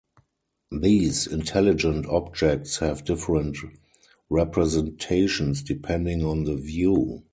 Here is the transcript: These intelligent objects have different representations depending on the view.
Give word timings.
These 0.71 1.27
intelligent 1.27 2.07
objects 2.07 2.77
have 2.77 3.05
different 3.05 3.55
representations 4.31 5.61
depending 5.61 6.25
on 6.25 6.45
the 6.45 6.55
view. 6.55 7.21